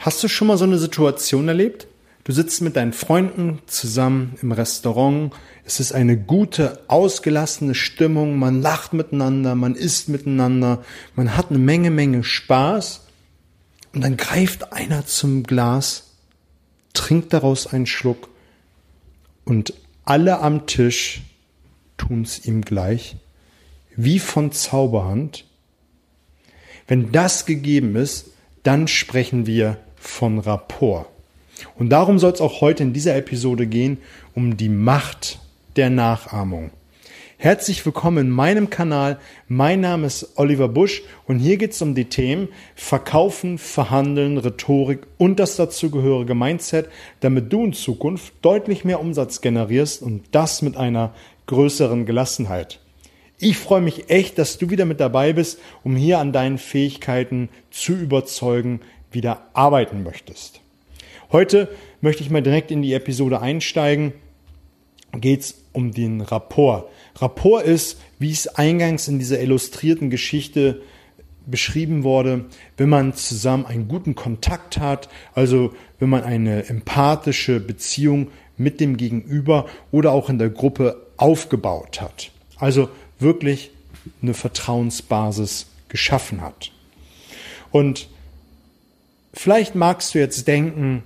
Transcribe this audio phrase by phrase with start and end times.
[0.00, 1.86] Hast du schon mal so eine Situation erlebt?
[2.24, 5.34] Du sitzt mit deinen Freunden zusammen im Restaurant.
[5.66, 8.38] Es ist eine gute, ausgelassene Stimmung.
[8.38, 10.82] Man lacht miteinander, man isst miteinander,
[11.16, 13.02] man hat eine Menge, Menge Spaß.
[13.92, 16.14] Und dann greift einer zum Glas,
[16.94, 18.30] trinkt daraus einen Schluck
[19.44, 19.74] und
[20.06, 21.20] alle am Tisch
[21.98, 23.16] tun es ihm gleich,
[23.96, 25.44] wie von Zauberhand.
[26.86, 28.30] Wenn das gegeben ist,
[28.62, 31.06] dann sprechen wir von Rapport.
[31.78, 33.98] Und darum soll es auch heute in dieser Episode gehen,
[34.34, 35.38] um die Macht
[35.76, 36.70] der Nachahmung.
[37.36, 39.18] Herzlich willkommen in meinem Kanal.
[39.48, 45.06] Mein Name ist Oliver Busch und hier geht es um die Themen Verkaufen, Verhandeln, Rhetorik
[45.16, 46.88] und das dazugehörige Mindset,
[47.20, 51.14] damit du in Zukunft deutlich mehr Umsatz generierst und das mit einer
[51.46, 52.80] größeren Gelassenheit.
[53.38, 57.48] Ich freue mich echt, dass du wieder mit dabei bist, um hier an deinen Fähigkeiten
[57.70, 58.80] zu überzeugen,
[59.12, 60.60] wieder arbeiten möchtest.
[61.32, 61.68] Heute
[62.00, 64.12] möchte ich mal direkt in die Episode einsteigen.
[65.12, 66.88] Geht es um den Rapport.
[67.16, 70.82] Rapport ist, wie es eingangs in dieser illustrierten Geschichte
[71.46, 78.28] beschrieben wurde, wenn man zusammen einen guten Kontakt hat, also wenn man eine empathische Beziehung
[78.56, 82.30] mit dem Gegenüber oder auch in der Gruppe aufgebaut hat.
[82.58, 83.70] Also wirklich
[84.22, 86.72] eine Vertrauensbasis geschaffen hat.
[87.70, 88.08] Und
[89.42, 91.02] Vielleicht magst du jetzt denken,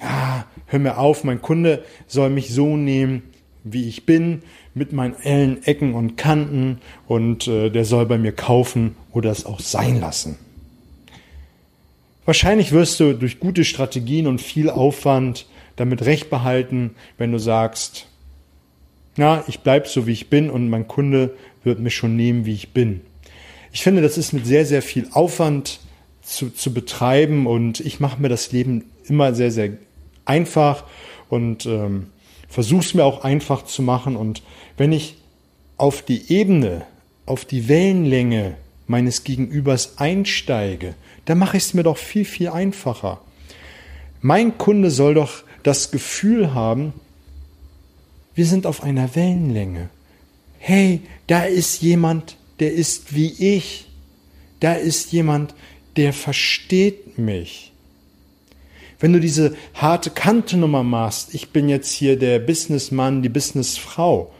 [0.00, 3.22] ah, hör mir auf, mein Kunde soll mich so nehmen,
[3.64, 4.42] wie ich bin,
[4.74, 9.46] mit meinen allen Ecken und Kanten und äh, der soll bei mir kaufen oder es
[9.46, 10.36] auch sein lassen.
[12.26, 18.08] Wahrscheinlich wirst du durch gute Strategien und viel Aufwand damit recht behalten, wenn du sagst,
[19.16, 22.52] na, ich bleib so wie ich bin und mein Kunde wird mich schon nehmen, wie
[22.52, 23.00] ich bin.
[23.72, 25.80] Ich finde, das ist mit sehr, sehr viel Aufwand
[26.30, 29.72] zu, zu betreiben und ich mache mir das Leben immer sehr, sehr
[30.24, 30.84] einfach
[31.28, 32.06] und ähm,
[32.48, 34.16] versuche es mir auch einfach zu machen.
[34.16, 34.42] Und
[34.76, 35.16] wenn ich
[35.76, 36.86] auf die Ebene,
[37.26, 38.54] auf die Wellenlänge
[38.86, 43.20] meines Gegenübers einsteige, dann mache ich es mir doch viel, viel einfacher.
[44.20, 46.92] Mein Kunde soll doch das Gefühl haben,
[48.34, 49.88] wir sind auf einer Wellenlänge.
[50.58, 53.86] Hey, da ist jemand, der ist wie ich.
[54.60, 55.54] Da ist jemand,
[56.00, 57.72] der versteht mich.
[59.00, 64.32] Wenn du diese harte Kante-Nummer machst, ich bin jetzt hier der Businessmann, die Businessfrau,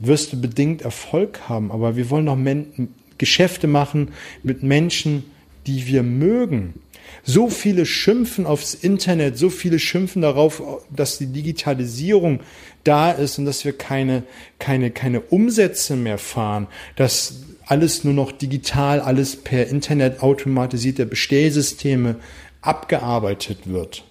[0.00, 1.70] wirst du bedingt Erfolg haben.
[1.70, 4.08] Aber wir wollen doch Geschäfte machen
[4.42, 5.30] mit Menschen,
[5.68, 6.74] die wir mögen.
[7.22, 12.40] So viele schimpfen aufs Internet, so viele schimpfen darauf, dass die Digitalisierung
[12.82, 14.24] da ist und dass wir keine,
[14.58, 22.16] keine, keine Umsätze mehr fahren, dass alles nur noch digital, alles per Internet automatisierte Bestellsysteme
[22.60, 24.04] abgearbeitet wird.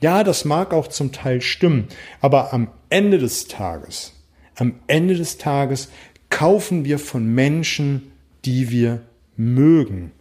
[0.00, 1.88] Ja, das mag auch zum Teil stimmen,
[2.20, 4.12] aber am Ende des Tages,
[4.54, 5.88] am Ende des Tages
[6.30, 8.12] kaufen wir von Menschen,
[8.44, 9.02] die wir
[9.36, 10.12] mögen.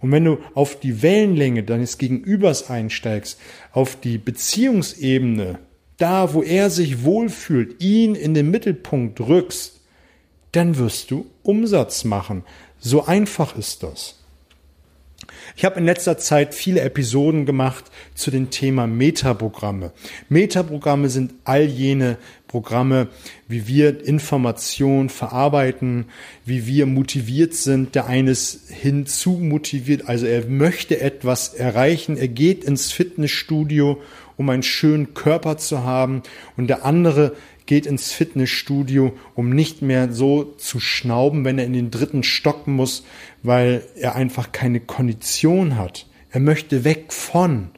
[0.00, 3.38] Und wenn du auf die Wellenlänge deines Gegenübers einsteigst,
[3.72, 5.58] auf die Beziehungsebene,
[5.96, 9.77] da wo er sich wohlfühlt, ihn in den Mittelpunkt rückst,
[10.52, 12.44] dann wirst du Umsatz machen.
[12.78, 14.18] So einfach ist das.
[15.56, 19.92] Ich habe in letzter Zeit viele Episoden gemacht zu dem Thema Metaprogramme.
[20.28, 22.16] Metaprogramme sind all jene
[22.46, 23.08] Programme,
[23.48, 26.06] wie wir Informationen verarbeiten,
[26.44, 27.94] wie wir motiviert sind.
[27.94, 32.16] Der eine ist hinzu motiviert, also er möchte etwas erreichen.
[32.16, 34.00] Er geht ins Fitnessstudio,
[34.36, 36.22] um einen schönen Körper zu haben.
[36.56, 37.34] Und der andere
[37.68, 42.66] geht ins Fitnessstudio, um nicht mehr so zu schnauben, wenn er in den dritten Stock
[42.66, 43.04] muss,
[43.42, 46.06] weil er einfach keine Kondition hat.
[46.30, 47.68] Er möchte weg von.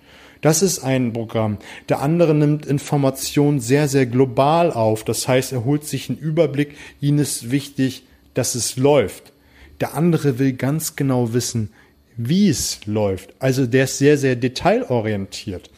[0.42, 1.58] Das ist ein Programm.
[1.88, 5.02] Der andere nimmt Informationen sehr, sehr global auf.
[5.02, 6.76] Das heißt, er holt sich einen Überblick.
[7.00, 9.32] Ihm ist wichtig, dass es läuft.
[9.80, 11.72] Der andere will ganz genau wissen,
[12.16, 13.34] wie es läuft.
[13.40, 15.68] Also der ist sehr, sehr detailorientiert.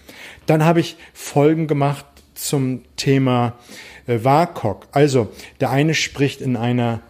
[0.44, 2.04] Dann habe ich Folgen gemacht
[2.48, 3.58] zum Thema
[4.06, 4.88] äh, WAKOK.
[4.92, 5.30] Also
[5.60, 7.00] der eine spricht in einer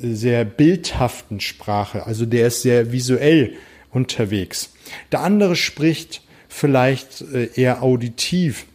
[0.00, 3.54] sehr bildhaften Sprache, also der ist sehr visuell
[3.90, 4.70] unterwegs.
[5.12, 8.66] Der andere spricht vielleicht äh, eher auditiv.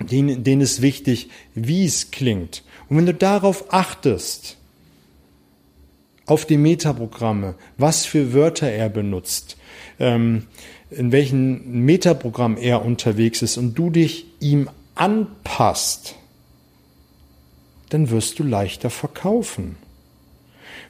[0.00, 2.64] Den, denen ist wichtig, wie es klingt.
[2.88, 4.56] Und wenn du darauf achtest,
[6.26, 9.56] auf die Metaprogramme, was für Wörter er benutzt,
[9.98, 10.46] ähm,
[10.90, 16.16] in welchem Metaprogramm er unterwegs ist und du dich ihm anpasst,
[17.90, 19.76] dann wirst du leichter verkaufen.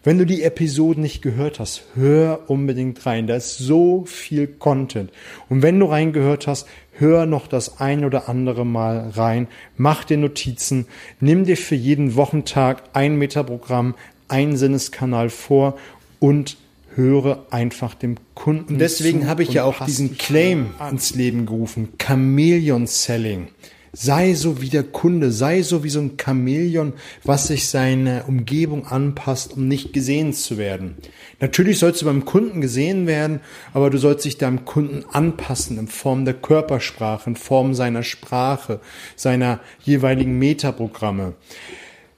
[0.02, 3.26] Wenn du die Episoden nicht gehört hast, hör unbedingt rein.
[3.26, 5.10] Da ist so viel Content.
[5.48, 9.48] Und wenn du reingehört hast, hör noch das ein oder andere Mal rein.
[9.78, 10.86] Mach dir Notizen.
[11.20, 13.94] Nimm dir für jeden Wochentag ein Metaprogramm,
[14.28, 15.78] ein Sinneskanal vor
[16.20, 16.58] und
[16.94, 18.74] höre einfach dem Kunden.
[18.74, 21.94] Und deswegen habe ich ja auch diesen Claim ins Leben gerufen.
[21.98, 23.48] Chameleon Selling.
[23.96, 28.86] Sei so wie der Kunde, sei so wie so ein Chamäleon, was sich seine Umgebung
[28.86, 30.96] anpasst, um nicht gesehen zu werden.
[31.38, 33.40] Natürlich sollst du beim Kunden gesehen werden,
[33.72, 38.80] aber du sollst dich deinem Kunden anpassen in Form der Körpersprache, in Form seiner Sprache,
[39.14, 41.34] seiner jeweiligen Metaprogramme.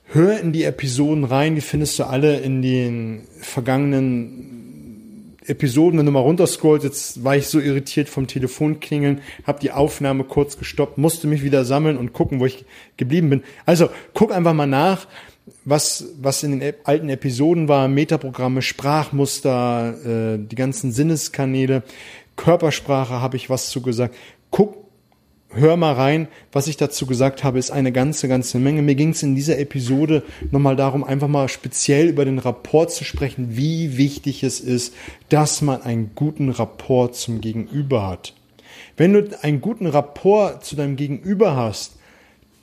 [0.07, 4.56] Hör in die Episoden rein, die findest du alle in den vergangenen
[5.49, 10.25] Episoden, wenn du mal runterscrollst, jetzt war ich so irritiert vom Telefonklingeln, habe die Aufnahme
[10.25, 12.65] kurz gestoppt, musste mich wieder sammeln und gucken, wo ich
[12.97, 13.43] geblieben bin.
[13.65, 15.07] Also guck einfach mal nach,
[15.65, 19.95] was, was in den alten Episoden war, Metaprogramme, Sprachmuster,
[20.35, 21.83] äh, die ganzen Sinneskanäle,
[22.37, 24.15] Körpersprache habe ich was zu gesagt.
[24.51, 24.86] Guck
[25.57, 26.29] hör mal rein.
[26.53, 28.83] Was ich dazu gesagt habe, ist eine ganze, ganze Menge.
[28.83, 33.05] Mir ging es in dieser Episode nochmal darum, einfach mal speziell über den Rapport zu
[33.05, 34.95] sprechen, wie wichtig es ist,
[35.29, 38.35] dass man einen guten Rapport zum Gegenüber hat.
[38.97, 41.96] Wenn du einen guten Rapport zu deinem Gegenüber hast,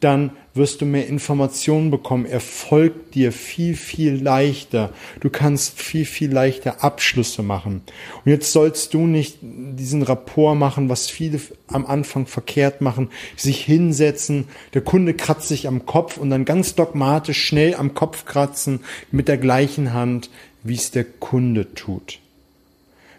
[0.04, 2.26] dann wirst du mehr Informationen bekommen.
[2.26, 4.92] Er folgt dir viel, viel leichter.
[5.20, 7.82] Du kannst viel, viel leichter Abschlüsse machen.
[8.24, 13.64] Und jetzt sollst du nicht diesen Rapport machen, was viele am Anfang verkehrt machen, sich
[13.64, 18.82] hinsetzen, der Kunde kratzt sich am Kopf und dann ganz dogmatisch schnell am Kopf kratzen
[19.12, 20.30] mit der gleichen Hand,
[20.64, 22.20] wie es der Kunde tut.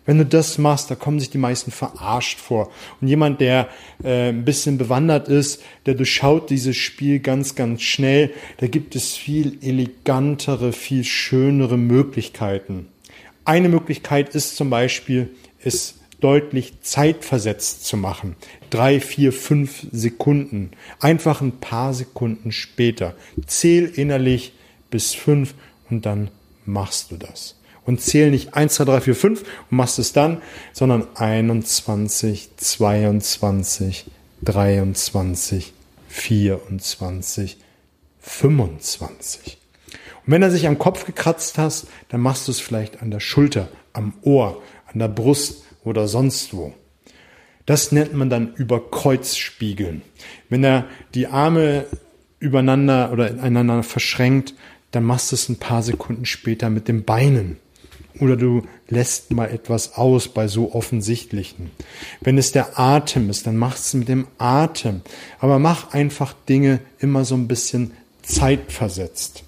[0.06, 2.70] Wenn du das machst, da kommen sich die meisten verarscht vor.
[3.00, 3.68] Und jemand, der
[4.02, 8.30] äh, ein bisschen bewandert ist, der durchschaut dieses Spiel ganz, ganz schnell.
[8.58, 12.88] Da gibt es viel elegantere, viel schönere Möglichkeiten.
[13.46, 15.30] Eine Möglichkeit ist zum Beispiel,
[15.62, 18.36] es deutlich zeitversetzt zu machen.
[18.70, 20.70] Drei, vier, fünf Sekunden.
[21.00, 23.14] Einfach ein paar Sekunden später.
[23.46, 24.52] Zähl innerlich
[24.90, 25.54] bis fünf
[25.90, 26.30] und dann
[26.64, 29.40] machst du das und zähl nicht 1, 2, 3, 4, 5
[29.70, 30.40] und machst es dann,
[30.72, 34.06] sondern 21, 22,
[34.42, 35.72] 23,
[36.08, 37.58] 24,
[38.20, 39.58] 25.
[40.26, 43.20] Und wenn er sich am Kopf gekratzt hast, dann machst du es vielleicht an der
[43.20, 46.72] Schulter, am Ohr, an der Brust oder sonst wo.
[47.66, 50.02] Das nennt man dann über Kreuzspiegeln.
[50.48, 51.86] Wenn er die Arme
[52.38, 54.54] übereinander oder ineinander verschränkt,
[54.90, 57.58] dann machst du es ein paar Sekunden später mit den Beinen.
[58.20, 61.72] Oder du lässt mal etwas aus bei so offensichtlichen.
[62.20, 65.00] Wenn es der Atem ist, dann mach es mit dem Atem.
[65.40, 67.90] Aber mach einfach Dinge immer so ein bisschen
[68.22, 69.42] zeitversetzt.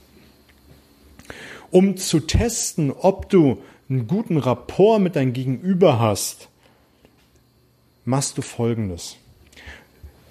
[1.70, 3.58] Um zu testen, ob du
[3.88, 6.48] einen guten Rapport mit deinem Gegenüber hast,
[8.04, 9.16] machst du Folgendes.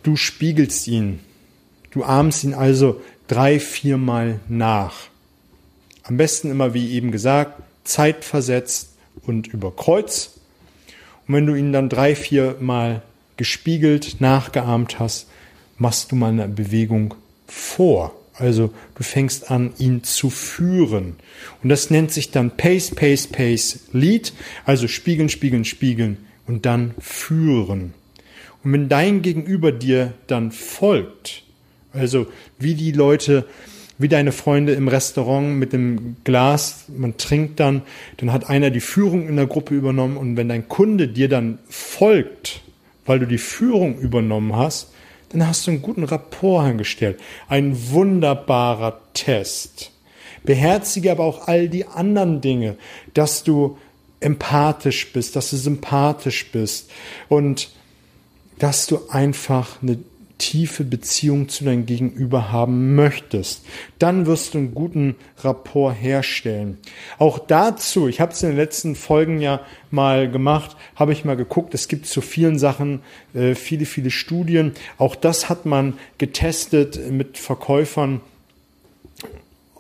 [0.04, 1.20] Du spiegelst ihn.
[1.92, 5.08] Du ahmst ihn also drei, viermal nach.
[6.04, 10.32] Am besten immer, wie eben gesagt, zeitversetzt und über Kreuz.
[11.28, 13.02] Und wenn du ihn dann drei, vier Mal
[13.38, 15.28] gespiegelt, nachgeahmt hast,
[15.78, 17.16] machst du mal eine Bewegung
[17.48, 18.16] vor.
[18.38, 21.16] Also du fängst an, ihn zu führen.
[21.64, 24.34] Und das nennt sich dann Pace, Pace, Pace, Lead.
[24.66, 26.18] Also spiegeln, spiegeln, spiegeln
[26.48, 27.94] und dann führen.
[28.64, 31.44] Und wenn dein Gegenüber dir dann folgt,
[31.94, 32.28] also
[32.60, 33.46] wie die Leute
[33.98, 37.82] wie deine Freunde im Restaurant mit dem Glas, man trinkt dann,
[38.18, 41.60] dann hat einer die Führung in der Gruppe übernommen und wenn dein Kunde dir dann
[41.70, 42.62] folgt,
[43.06, 44.92] weil du die Führung übernommen hast,
[45.30, 47.20] dann hast du einen guten Rapport hergestellt.
[47.48, 49.92] Ein wunderbarer Test.
[50.44, 52.78] Beherzige aber auch all die anderen Dinge,
[53.14, 53.78] dass du
[54.20, 56.92] empathisch bist, dass du sympathisch bist
[57.30, 57.70] und
[58.60, 60.00] dass du einfach eine
[60.38, 63.66] tiefe Beziehung zu deinem Gegenüber haben möchtest,
[64.00, 66.78] dann wirst du einen guten Rapport herstellen.
[67.18, 69.62] Auch dazu, ich habe es in den letzten Folgen ja
[69.92, 73.02] mal gemacht, habe ich mal geguckt, es gibt zu vielen Sachen
[73.34, 74.74] äh, viele, viele Studien.
[74.98, 78.22] Auch das hat man getestet mit Verkäufern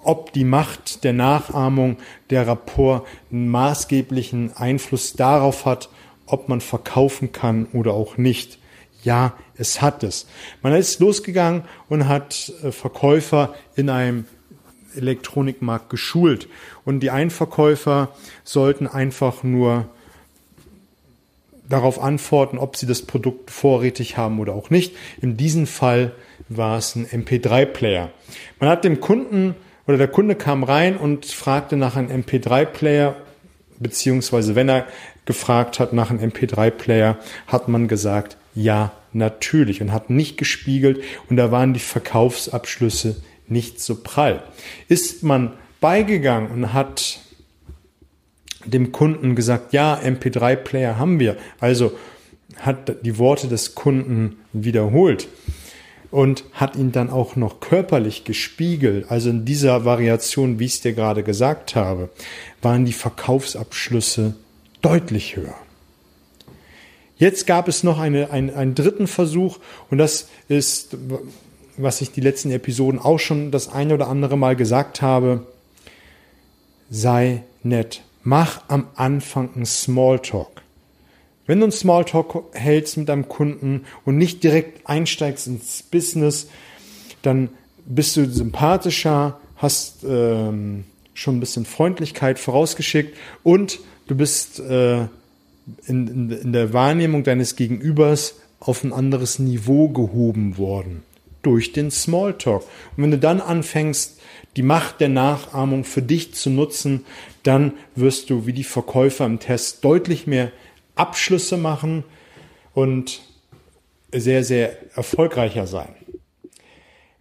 [0.05, 1.97] ob die Macht der Nachahmung,
[2.29, 5.89] der Rapport einen maßgeblichen Einfluss darauf hat,
[6.27, 8.59] ob man verkaufen kann oder auch nicht.
[9.05, 10.25] Ja, es hat es.
[10.63, 14.25] Man ist losgegangen und hat äh, Verkäufer in einem
[14.95, 16.47] Elektronikmarkt geschult.
[16.85, 18.09] Und die Einverkäufer
[18.43, 19.87] sollten einfach nur
[21.69, 24.95] darauf antworten, ob sie das Produkt vorrätig haben oder auch nicht.
[25.21, 26.11] In diesem Fall
[26.49, 28.09] war es ein MP3-Player.
[28.59, 29.55] Man hat dem Kunden
[29.87, 33.15] oder der Kunde kam rein und fragte nach einem MP3-Player,
[33.79, 34.87] beziehungsweise wenn er
[35.25, 41.37] gefragt hat nach einem MP3-Player, hat man gesagt, ja, natürlich und hat nicht gespiegelt und
[41.37, 44.43] da waren die Verkaufsabschlüsse nicht so prall.
[44.87, 47.19] Ist man beigegangen und hat
[48.65, 51.91] dem Kunden gesagt, ja, MP3-Player haben wir, also
[52.57, 55.27] hat die Worte des Kunden wiederholt
[56.11, 60.81] und hat ihn dann auch noch körperlich gespiegelt, also in dieser Variation, wie ich es
[60.81, 62.09] dir gerade gesagt habe,
[62.61, 64.35] waren die Verkaufsabschlüsse
[64.81, 65.55] deutlich höher.
[67.17, 70.97] Jetzt gab es noch eine, ein, einen dritten Versuch und das ist,
[71.77, 75.45] was ich die letzten Episoden auch schon das eine oder andere Mal gesagt habe,
[76.89, 78.01] sei nett.
[78.23, 80.63] Mach am Anfang einen Smalltalk.
[81.45, 86.47] Wenn du einen Smalltalk hältst mit deinem Kunden und nicht direkt einsteigst ins Business,
[87.21, 87.49] dann
[87.85, 95.07] bist du sympathischer, hast ähm, schon ein bisschen Freundlichkeit vorausgeschickt und du bist äh,
[95.87, 101.03] in, in, in der Wahrnehmung deines Gegenübers auf ein anderes Niveau gehoben worden
[101.41, 102.63] durch den Smalltalk.
[102.95, 104.19] Und wenn du dann anfängst,
[104.55, 107.05] die Macht der Nachahmung für dich zu nutzen,
[107.43, 110.51] dann wirst du wie die Verkäufer im Test deutlich mehr
[110.95, 112.03] Abschlüsse machen
[112.73, 113.21] und
[114.11, 115.89] sehr, sehr erfolgreicher sein.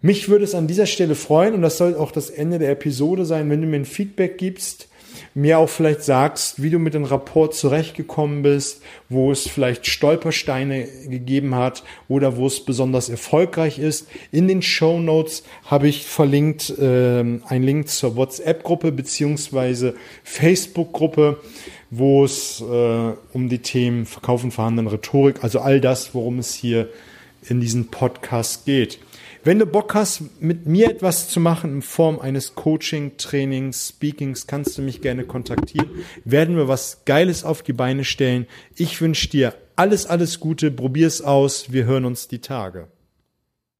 [0.00, 3.24] Mich würde es an dieser Stelle freuen, und das soll auch das Ende der Episode
[3.24, 4.88] sein, wenn du mir ein Feedback gibst,
[5.34, 10.86] mir auch vielleicht sagst, wie du mit dem Rapport zurechtgekommen bist, wo es vielleicht Stolpersteine
[11.08, 14.06] gegeben hat oder wo es besonders erfolgreich ist.
[14.30, 21.40] In den Show Notes habe ich verlinkt äh, einen Link zur WhatsApp-Gruppe beziehungsweise Facebook-Gruppe,
[21.90, 26.88] wo es äh, um die Themen Verkaufen, Verhandeln, Rhetorik, also all das, worum es hier
[27.48, 29.00] in diesem Podcast geht.
[29.46, 34.46] Wenn du Bock hast, mit mir etwas zu machen in Form eines Coaching, Trainings, Speakings,
[34.46, 35.90] kannst du mich gerne kontaktieren.
[36.24, 38.46] Werden wir was Geiles auf die Beine stellen.
[38.74, 40.70] Ich wünsche dir alles, alles Gute.
[40.70, 41.70] Probier's aus.
[41.70, 42.88] Wir hören uns die Tage.